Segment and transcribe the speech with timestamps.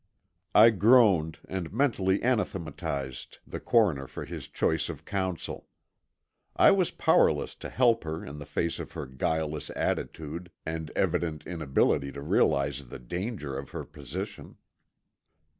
[0.55, 5.67] I groaned and mentally anathematized the coroner for his choice of counsel.
[6.55, 11.45] I was powerless to help her in the face of her guileless attitude and evident
[11.45, 14.57] inability to realize the danger of her position.